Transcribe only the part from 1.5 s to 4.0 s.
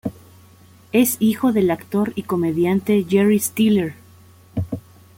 del actor y comediante Jerry Stiller.